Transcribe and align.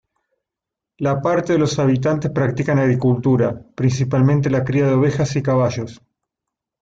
La 0.97 1.21
parte 1.21 1.53
de 1.53 1.59
los 1.59 1.77
habitantes 1.77 2.31
practican 2.31 2.79
agricultura, 2.79 3.61
principalmente 3.75 4.49
la 4.49 4.63
cría 4.65 4.87
de 4.87 4.93
ovejas 4.95 5.35
y 5.35 5.43
caballos. 5.43 6.01